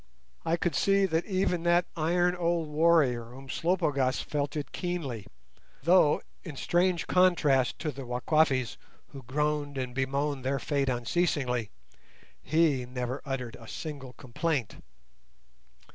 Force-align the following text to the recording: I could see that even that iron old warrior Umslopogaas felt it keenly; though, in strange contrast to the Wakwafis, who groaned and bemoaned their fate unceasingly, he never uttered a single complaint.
I 0.43 0.57
could 0.57 0.73
see 0.73 1.05
that 1.05 1.27
even 1.27 1.61
that 1.61 1.85
iron 1.95 2.35
old 2.35 2.69
warrior 2.69 3.35
Umslopogaas 3.35 4.19
felt 4.19 4.55
it 4.57 4.71
keenly; 4.71 5.27
though, 5.83 6.23
in 6.43 6.55
strange 6.55 7.05
contrast 7.05 7.77
to 7.77 7.91
the 7.91 8.01
Wakwafis, 8.03 8.77
who 9.09 9.21
groaned 9.21 9.77
and 9.77 9.93
bemoaned 9.93 10.43
their 10.43 10.57
fate 10.57 10.89
unceasingly, 10.89 11.69
he 12.41 12.83
never 12.87 13.21
uttered 13.25 13.55
a 13.59 13.67
single 13.67 14.13
complaint. 14.13 14.77